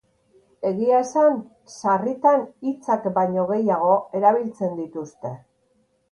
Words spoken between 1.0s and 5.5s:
esan, sarritan hitzak baino gehiago erabiltzen dituzte.